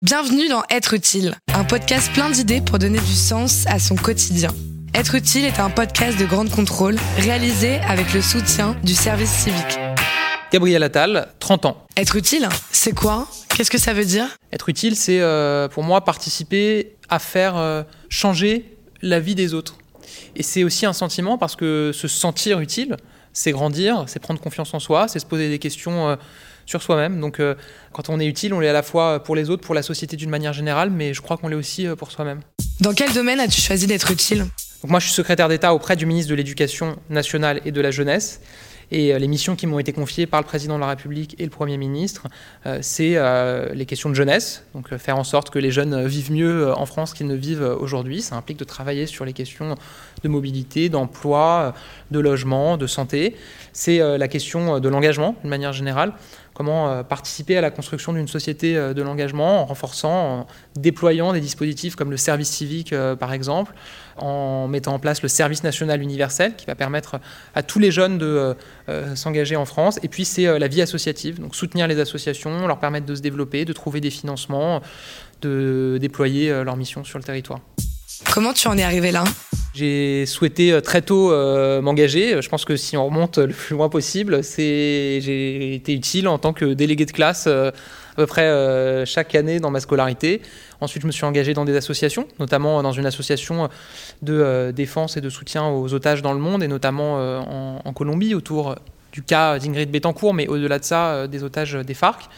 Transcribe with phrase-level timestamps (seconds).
[0.00, 4.50] Bienvenue dans Être utile, un podcast plein d'idées pour donner du sens à son quotidien.
[4.94, 9.76] Être utile est un podcast de grande contrôle réalisé avec le soutien du service civique.
[10.52, 11.84] Gabriel Attal, 30 ans.
[11.96, 13.26] Être utile, c'est quoi?
[13.48, 14.28] Qu'est-ce que ça veut dire?
[14.52, 19.78] Être utile, c'est euh, pour moi participer à faire euh, changer la vie des autres.
[20.36, 22.96] Et c'est aussi un sentiment parce que se sentir utile,
[23.32, 26.16] c'est grandir, c'est prendre confiance en soi, c'est se poser des questions euh,
[26.68, 27.18] sur soi-même.
[27.18, 27.54] Donc euh,
[27.92, 30.16] quand on est utile, on l'est à la fois pour les autres, pour la société
[30.16, 32.40] d'une manière générale, mais je crois qu'on l'est aussi euh, pour soi-même.
[32.80, 34.40] Dans quel domaine as-tu choisi d'être utile?
[34.82, 37.90] Donc moi, je suis secrétaire d'État auprès du ministre de l'Éducation nationale et de la
[37.90, 38.40] jeunesse.
[38.90, 41.44] Et euh, les missions qui m'ont été confiées par le président de la République et
[41.44, 42.26] le Premier ministre,
[42.80, 43.18] c'est
[43.74, 47.12] les questions de jeunesse, donc faire en sorte que les jeunes vivent mieux en France
[47.12, 48.22] qu'ils ne vivent aujourd'hui.
[48.22, 49.74] Ça implique de travailler sur les questions
[50.22, 51.74] de mobilité, d'emploi,
[52.10, 53.36] de logement, de santé.
[53.74, 56.14] C'est la question de l'engagement, d'une manière générale
[56.58, 61.94] comment participer à la construction d'une société de l'engagement en renforçant, en déployant des dispositifs
[61.96, 63.72] comme le service civique par exemple,
[64.18, 67.20] en mettant en place le service national universel qui va permettre
[67.54, 68.56] à tous les jeunes de
[68.88, 69.98] euh, s'engager en France.
[70.02, 73.20] Et puis c'est euh, la vie associative, donc soutenir les associations, leur permettre de se
[73.20, 74.82] développer, de trouver des financements,
[75.40, 77.60] de déployer euh, leur mission sur le territoire.
[78.32, 79.24] Comment tu en es arrivé là?
[79.74, 81.30] J'ai souhaité très tôt
[81.82, 82.40] m'engager.
[82.42, 86.52] Je pense que si on remonte le plus loin possible, j'ai été utile en tant
[86.52, 87.72] que délégué de classe à
[88.16, 90.42] peu près chaque année dans ma scolarité.
[90.80, 93.68] Ensuite, je me suis engagé dans des associations, notamment dans une association
[94.22, 98.34] de défense et de soutien aux otages dans le monde, et notamment en, en, Colombie,
[98.34, 98.76] autour
[99.12, 102.28] du cas d'Ingrid Betancourt, mais au-delà de ça, des otages des FARC.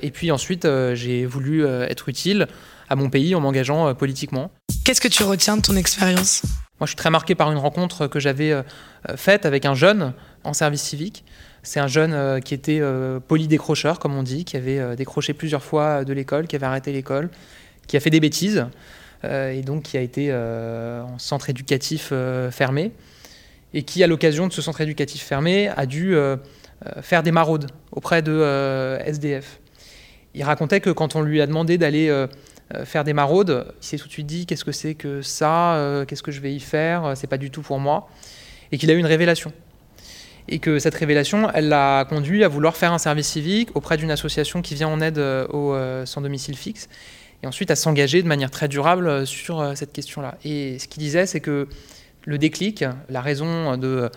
[0.00, 2.46] Et puis ensuite, j'ai voulu être utile
[2.88, 4.50] à mon pays en m'engageant politiquement.
[4.84, 6.42] Qu'est-ce que tu retiens de ton expérience?
[6.80, 8.52] Moi, je suis très marqué par une rencontre que j'avais
[9.16, 11.24] faite avec un jeune en service civique.
[11.62, 12.82] C'est un jeune qui était
[13.28, 17.30] polydécrocheur, comme on dit, qui avait décroché plusieurs fois de l'école, qui avait arrêté l'école
[17.86, 18.66] qui a fait des bêtises
[19.24, 22.92] euh, et donc qui a été euh, en centre éducatif euh, fermé
[23.72, 26.14] et qui, à l'occasion de ce centre éducatif fermé, a dû
[27.00, 29.58] faire des maraudes auprès de SDF.
[30.34, 32.08] Il racontait que quand on lui a demandé d'aller
[32.84, 36.22] faire des maraudes, il s'est tout de suite dit qu'est-ce que c'est que ça, qu'est-ce
[36.22, 38.08] que je vais y faire, c'est pas du tout pour moi,
[38.72, 39.52] et qu'il a eu une révélation.
[40.48, 44.10] Et que cette révélation, elle l'a conduit à vouloir faire un service civique auprès d'une
[44.10, 46.88] association qui vient en aide aux sans domicile fixe
[47.44, 50.38] et ensuite à s'engager de manière très durable euh, sur euh, cette question-là.
[50.44, 51.68] Et ce qu'il disait, c'est que
[52.24, 54.08] le déclic, la raison de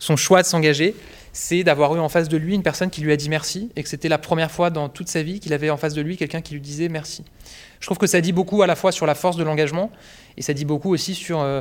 [0.00, 0.96] son choix de s'engager,
[1.32, 3.84] c'est d'avoir eu en face de lui une personne qui lui a dit merci et
[3.84, 6.16] que c'était la première fois dans toute sa vie qu'il avait en face de lui
[6.16, 7.24] quelqu'un qui lui disait merci.
[7.78, 9.92] Je trouve que ça dit beaucoup à la fois sur la force de l'engagement
[10.36, 11.60] et ça dit beaucoup aussi sur euh,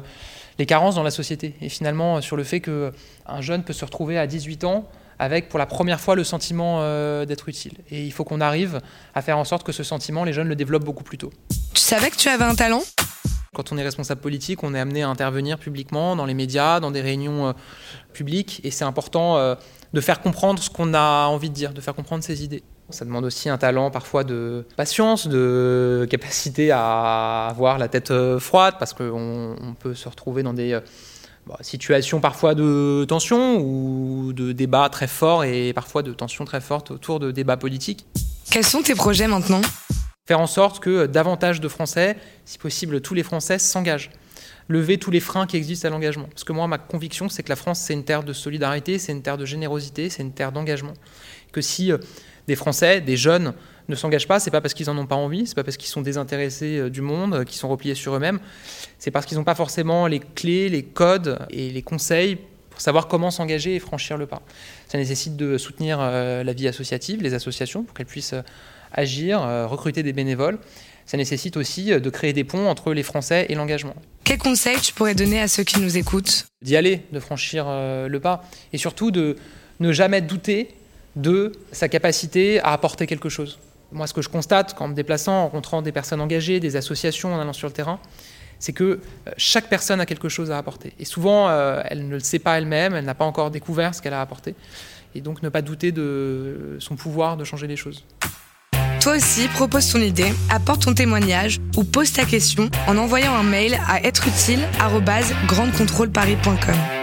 [0.57, 4.17] les carences dans la société et finalement sur le fait qu'un jeune peut se retrouver
[4.17, 4.89] à 18 ans
[5.19, 7.73] avec pour la première fois le sentiment euh, d'être utile.
[7.91, 8.79] Et il faut qu'on arrive
[9.13, 11.31] à faire en sorte que ce sentiment, les jeunes le développent beaucoup plus tôt.
[11.73, 12.81] Tu savais que tu avais un talent?
[13.53, 16.91] Quand on est responsable politique, on est amené à intervenir publiquement dans les médias, dans
[16.91, 17.53] des réunions euh,
[18.13, 19.55] publiques, et c'est important euh,
[19.93, 22.63] de faire comprendre ce qu'on a envie de dire, de faire comprendre ses idées.
[22.89, 28.75] Ça demande aussi un talent parfois de patience, de capacité à avoir la tête froide,
[28.79, 30.79] parce qu'on peut se retrouver dans des
[31.49, 36.61] bah, situation parfois de tension ou de débats très forts et parfois de tensions très
[36.61, 38.05] fortes autour de débats politiques.
[38.51, 39.61] Quels sont tes projets maintenant?
[40.29, 44.11] Faire en sorte que davantage de Français, si possible tous les Français, s'engagent.
[44.67, 46.27] Lever tous les freins qui existent à l'engagement.
[46.27, 49.11] Parce que moi, ma conviction, c'est que la France, c'est une terre de solidarité, c'est
[49.11, 50.93] une terre de générosité, c'est une terre d'engagement.
[51.51, 51.97] Que si euh,
[52.47, 53.55] des Français, des jeunes,
[53.87, 55.89] ne s'engagent pas, c'est pas parce qu'ils en ont pas envie, c'est pas parce qu'ils
[55.89, 58.39] sont désintéressés euh, du monde, euh, qu'ils sont repliés sur eux-mêmes,
[58.99, 62.37] c'est parce qu'ils n'ont pas forcément les clés, les codes et les conseils
[62.69, 64.43] pour savoir comment s'engager et franchir le pas.
[64.89, 68.35] Ça nécessite de soutenir la vie associative, les associations, pour qu'elles puissent
[68.91, 70.59] agir, recruter des bénévoles.
[71.05, 73.95] Ça nécessite aussi de créer des ponts entre les Français et l'engagement.
[74.23, 76.45] Quels conseils tu pourrais donner à ceux qui nous écoutent?
[76.61, 79.35] D'y aller, de franchir le pas, et surtout de
[79.79, 80.69] ne jamais douter
[81.15, 83.57] de sa capacité à apporter quelque chose
[83.91, 87.33] moi, ce que je constate en me déplaçant, en rencontrant des personnes engagées, des associations,
[87.33, 87.99] en allant sur le terrain,
[88.59, 90.93] c'est que euh, chaque personne a quelque chose à apporter.
[90.99, 94.01] Et souvent, euh, elle ne le sait pas elle-même, elle n'a pas encore découvert ce
[94.01, 94.55] qu'elle a apporté.
[95.15, 98.03] Et donc, ne pas douter de son pouvoir de changer les choses.
[99.01, 103.43] Toi aussi, propose ton idée, apporte ton témoignage ou pose ta question en envoyant un
[103.43, 106.98] mail à êtreutile.grandecontrôleparis.com.